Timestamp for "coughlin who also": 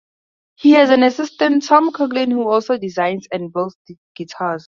1.93-2.75